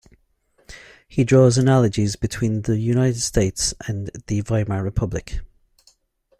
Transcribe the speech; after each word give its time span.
He 1.07 1.23
draws 1.23 1.59
analogies 1.59 2.15
between 2.15 2.63
the 2.63 2.79
United 2.79 3.19
States 3.19 3.75
and 3.87 4.09
the 4.25 4.41
Weimar 4.41 4.81
Republic. 4.83 5.41